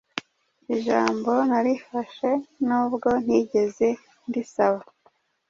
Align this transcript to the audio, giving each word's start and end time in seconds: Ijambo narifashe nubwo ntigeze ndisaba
Ijambo 0.75 1.31
narifashe 1.49 2.29
nubwo 2.65 3.09
ntigeze 3.23 3.87
ndisaba 4.27 4.81